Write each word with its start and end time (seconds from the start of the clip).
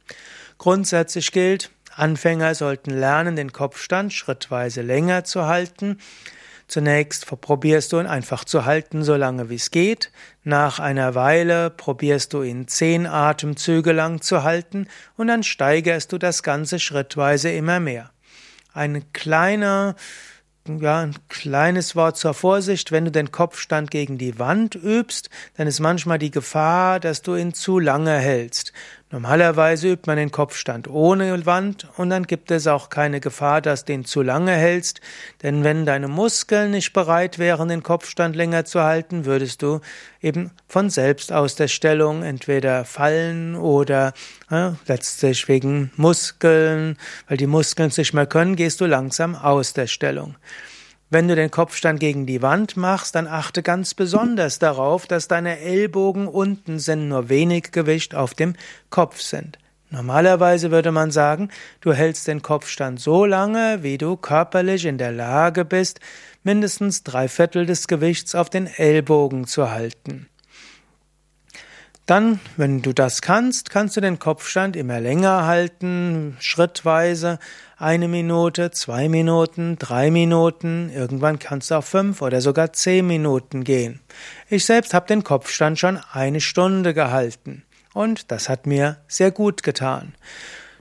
Grundsätzlich 0.58 1.32
gilt, 1.32 1.72
Anfänger 1.96 2.56
sollten 2.56 2.92
lernen, 2.92 3.36
den 3.36 3.52
Kopfstand 3.52 4.14
schrittweise 4.14 4.82
länger 4.82 5.24
zu 5.24 5.46
halten. 5.46 5.98
Zunächst 6.68 7.26
probierst 7.26 7.92
du 7.92 8.00
ihn 8.00 8.08
einfach 8.08 8.46
zu 8.46 8.64
halten, 8.64 9.04
so 9.04 9.18
lange 9.18 9.50
wie 9.50 9.56
es 9.56 9.72
geht. 9.72 10.10
Nach 10.46 10.80
einer 10.80 11.16
Weile 11.16 11.70
probierst 11.70 12.32
du 12.32 12.44
ihn 12.44 12.68
zehn 12.70 13.06
Atemzüge 13.08 13.92
lang 13.92 14.22
zu 14.22 14.44
halten 14.44 14.88
und 15.18 15.28
dann 15.28 15.44
steigerst 15.44 16.14
du 16.14 16.18
das 16.18 16.44
Ganze 16.44 16.80
schrittweise 16.80 17.52
immer 17.52 17.82
mehr. 17.82 18.12
Ein 18.74 19.12
kleiner 19.12 19.96
ja, 20.68 21.00
ein 21.00 21.16
kleines 21.28 21.96
Wort 21.96 22.18
zur 22.18 22.36
Vorsicht. 22.36 22.92
Wenn 22.92 23.06
du 23.06 23.12
den 23.12 23.32
Kopfstand 23.32 23.90
gegen 23.90 24.20
die 24.20 24.38
Wand 24.38 24.76
übst, 24.76 25.32
dann 25.58 25.68
ist 25.68 25.80
manchmal 25.80 26.20
die 26.20 26.30
Gefahr, 26.30 27.00
dass 27.00 27.24
du 27.24 27.36
ihn 27.36 27.54
zu 27.54 27.80
lange 27.80 28.18
hältst. 28.18 28.72
Normalerweise 29.12 29.90
übt 29.90 30.04
man 30.08 30.16
den 30.16 30.32
Kopfstand 30.32 30.88
ohne 30.88 31.46
Wand 31.46 31.86
und 31.98 32.10
dann 32.10 32.28
gibt 32.28 32.50
es 32.50 32.66
auch 32.66 32.88
keine 32.88 33.20
Gefahr, 33.20 33.60
dass 33.60 33.84
du 33.84 33.92
ihn 33.92 34.06
zu 34.06 34.22
lange 34.22 34.54
hältst, 34.54 35.02
denn 35.44 35.66
wenn 35.66 35.86
deine 35.86 36.08
Muskeln 36.08 36.72
nicht 36.72 36.94
bereit 36.94 37.38
wären, 37.38 37.68
den 37.68 37.84
Kopfstand 37.84 38.38
länger 38.38 38.64
zu 38.64 38.82
halten, 38.82 39.26
würdest 39.26 39.64
du 39.64 39.82
eben 40.22 40.52
von 40.66 40.90
selbst 40.90 41.34
aus 41.34 41.56
der 41.56 41.68
Stellung 41.68 42.24
entweder 42.24 42.86
fallen 42.86 43.58
oder 43.58 44.14
äh, 44.50 44.70
letztlich 44.88 45.46
wegen 45.50 45.92
Muskeln, 45.98 46.98
weil 47.28 47.36
die 47.36 47.48
Muskeln 47.48 47.90
es 47.90 47.98
nicht 47.98 48.14
mehr 48.14 48.28
können, 48.28 48.56
gehst 48.56 48.80
du 48.80 48.86
langsam 48.86 49.36
aus 49.36 49.74
der 49.74 49.88
Stellung. 49.88 50.36
Wenn 51.14 51.28
du 51.28 51.36
den 51.36 51.52
Kopfstand 51.52 52.00
gegen 52.00 52.26
die 52.26 52.42
Wand 52.42 52.78
machst, 52.78 53.16
dann 53.16 53.28
achte 53.28 53.64
ganz 53.64 53.94
besonders 53.94 54.60
darauf, 54.60 55.06
dass 55.06 55.28
deine 55.28 55.60
Ellbogen 55.60 56.26
unten 56.26 56.80
sind, 56.80 57.10
nur 57.10 57.28
wenig 57.28 57.74
Gewicht 57.74 58.16
auf 58.16 58.34
dem 58.34 58.54
Kopf 58.90 59.20
sind. 59.20 59.60
Normalerweise 59.90 60.72
würde 60.72 60.94
man 60.94 61.12
sagen, 61.12 61.50
du 61.82 61.92
hältst 61.92 62.30
den 62.30 62.42
Kopfstand 62.42 63.02
so 63.02 63.26
lange, 63.26 63.84
wie 63.84 63.98
du 63.98 64.16
körperlich 64.16 64.86
in 64.86 64.98
der 64.98 65.12
Lage 65.12 65.66
bist, 65.66 66.00
mindestens 66.44 67.04
drei 67.04 67.28
Viertel 67.28 67.66
des 67.66 67.90
Gewichts 67.90 68.34
auf 68.34 68.50
den 68.50 68.68
Ellbogen 68.68 69.48
zu 69.48 69.70
halten. 69.70 70.30
Dann, 72.12 72.42
wenn 72.58 72.82
du 72.82 72.92
das 72.92 73.22
kannst, 73.22 73.70
kannst 73.70 73.96
du 73.96 74.02
den 74.02 74.20
Kopfstand 74.20 74.76
immer 74.76 75.00
länger 75.00 75.46
halten, 75.46 76.36
schrittweise, 76.42 77.40
eine 77.78 78.10
Minute, 78.10 78.70
zwei 78.72 79.08
Minuten, 79.08 79.78
drei 79.80 80.12
Minuten, 80.12 80.92
irgendwann 80.94 81.40
kannst 81.40 81.72
du 81.72 81.76
auf 81.76 81.86
fünf 81.86 82.22
oder 82.22 82.42
sogar 82.42 82.74
zehn 82.74 83.08
Minuten 83.08 83.64
gehen. 83.64 84.02
Ich 84.50 84.66
selbst 84.66 84.94
habe 84.94 85.08
den 85.08 85.24
Kopfstand 85.24 85.80
schon 85.80 86.02
eine 86.12 86.42
Stunde 86.42 86.94
gehalten 86.94 87.64
und 87.94 88.30
das 88.30 88.50
hat 88.50 88.68
mir 88.68 88.98
sehr 89.08 89.32
gut 89.32 89.64
getan. 89.64 90.14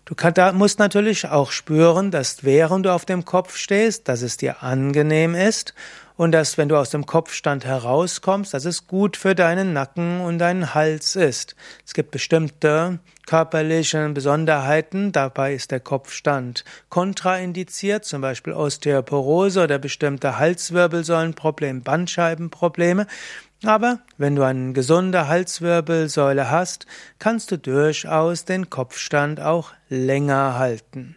Du 0.07 0.17
musst 0.55 0.81
natürlich 0.81 1.29
auch 1.29 1.53
spüren, 1.53 2.11
dass 2.11 2.43
während 2.43 2.87
du 2.87 2.93
auf 2.93 3.05
dem 3.05 3.25
Kopf 3.25 3.57
stehst, 3.57 4.09
dass 4.09 4.23
es 4.23 4.37
dir 4.37 4.65
angenehm 4.65 5.37
ist 5.37 5.75
und 6.17 6.33
dass, 6.33 6.59
wenn 6.59 6.69
du 6.69 6.77
aus 6.77 6.91
dem 6.91 7.07
Kopfstand 7.07 7.65
herauskommst, 7.65 8.53
dass 8.55 8.65
es 8.65 8.87
gut 8.87 9.17
für 9.17 9.35
deinen 9.35 9.73
Nacken 9.73 10.21
und 10.21 10.39
deinen 10.39 10.75
Hals 10.75 11.17
ist. 11.17 11.57
Es 11.87 11.95
gibt 11.95 12.11
bestimmte 12.11 12.99
körperliche 13.27 14.09
Besonderheiten, 14.09 15.13
dabei 15.13 15.55
ist 15.55 15.71
der 15.71 15.81
Kopfstand 15.81 16.65
kontraindiziert, 16.89 18.05
zum 18.05 18.21
Beispiel 18.23 18.53
Osteoporose 18.53 19.63
oder 19.63 19.79
bestimmte 19.79 20.39
Halswirbelsäulenprobleme, 20.39 21.81
Bandscheibenprobleme. 21.81 23.07
Aber 23.65 24.01
wenn 24.17 24.37
du 24.37 24.43
eine 24.43 24.73
gesunde 24.73 25.29
Halswirbelsäule 25.29 26.51
hast, 26.51 26.87
kannst 27.19 27.51
du 27.53 27.59
durchaus 27.59 28.47
den 28.47 28.71
Kopfstand 28.71 29.41
auch 29.41 29.73
länger 29.89 30.59
halten. 30.59 31.17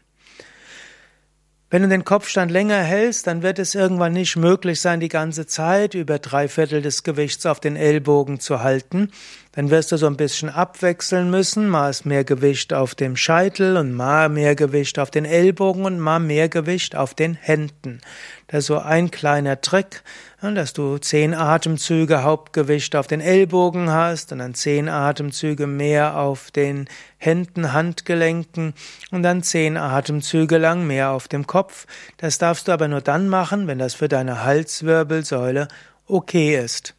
Wenn 1.74 1.82
du 1.82 1.88
den 1.88 2.06
Kopfstand 2.06 2.52
länger 2.52 2.84
hältst, 2.84 3.26
dann 3.26 3.42
wird 3.42 3.58
es 3.58 3.74
irgendwann 3.74 4.14
nicht 4.14 4.36
möglich 4.36 4.80
sein, 4.80 5.00
die 5.00 5.08
ganze 5.08 5.48
Zeit 5.48 5.96
über 5.96 6.20
drei 6.20 6.48
Viertel 6.48 6.84
des 6.84 7.02
Gewichts 7.02 7.48
auf 7.48 7.60
den 7.60 7.76
Ellbogen 7.76 8.40
zu 8.40 8.62
halten. 8.62 9.10
Dann 9.56 9.70
wirst 9.70 9.92
du 9.92 9.98
so 9.98 10.08
ein 10.08 10.18
bisschen 10.18 10.50
abwechseln 10.50 11.30
müssen, 11.30 11.70
mal 11.70 11.92
ist 11.92 12.08
mehr 12.08 12.24
Gewicht 12.24 12.74
auf 12.74 12.96
dem 12.96 13.16
Scheitel 13.16 13.78
und 13.78 13.94
mal 13.94 14.28
mehr 14.28 14.56
Gewicht 14.56 14.98
auf 14.98 15.12
den 15.12 15.26
Ellbogen 15.26 15.86
und 15.86 16.00
mal 16.00 16.20
mehr 16.20 16.50
Gewicht 16.50 16.96
auf 16.96 17.14
den 17.14 17.36
Händen. 17.36 18.02
Das 18.48 18.62
ist 18.62 18.66
so 18.66 18.80
ein 18.80 19.12
kleiner 19.12 19.62
Trick, 19.62 20.02
dass 20.42 20.74
du 20.74 20.98
zehn 20.98 21.36
Atemzüge 21.36 22.24
Hauptgewicht 22.24 22.96
auf 22.96 23.06
den 23.06 23.22
Ellbogen 23.22 23.92
hast 23.92 24.32
und 24.32 24.40
dann 24.40 24.56
zehn 24.56 24.90
Atemzüge 24.90 25.68
mehr 25.68 26.18
auf 26.18 26.50
den 26.50 26.90
Händen, 27.18 27.74
Handgelenken 27.74 28.74
und 29.12 29.22
dann 29.22 29.44
zehn 29.44 29.78
Atemzüge 29.78 30.58
lang 30.58 30.88
mehr 30.88 31.12
auf 31.12 31.28
dem 31.28 31.46
Kopf. 31.46 31.86
Das 32.18 32.40
darfst 32.40 32.68
du 32.68 32.72
aber 32.72 32.88
nur 32.88 33.02
dann 33.02 33.30
machen, 33.30 33.68
wenn 33.68 33.78
das 33.78 33.94
für 33.94 34.08
deine 34.08 34.44
Halswirbelsäule 34.44 35.68
okay 36.08 36.58
ist. 36.58 36.96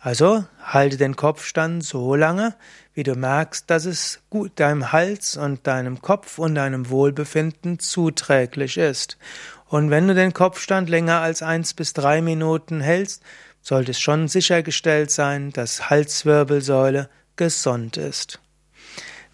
Also 0.00 0.44
halte 0.62 0.96
den 0.96 1.16
Kopfstand 1.16 1.82
so 1.82 2.14
lange, 2.14 2.54
wie 2.94 3.02
du 3.02 3.14
merkst, 3.14 3.68
dass 3.68 3.84
es 3.84 4.20
gut 4.30 4.52
deinem 4.60 4.92
Hals 4.92 5.36
und 5.36 5.66
deinem 5.66 6.00
Kopf 6.00 6.38
und 6.38 6.54
deinem 6.54 6.88
Wohlbefinden 6.88 7.78
zuträglich 7.80 8.78
ist. 8.78 9.18
Und 9.66 9.90
wenn 9.90 10.08
du 10.08 10.14
den 10.14 10.32
Kopfstand 10.32 10.88
länger 10.88 11.20
als 11.20 11.42
eins 11.42 11.74
bis 11.74 11.92
drei 11.92 12.22
Minuten 12.22 12.80
hältst, 12.80 13.22
sollte 13.60 13.90
es 13.90 14.00
schon 14.00 14.28
sichergestellt 14.28 15.10
sein, 15.10 15.50
dass 15.50 15.90
Halswirbelsäule 15.90 17.10
gesund 17.36 17.96
ist. 17.96 18.40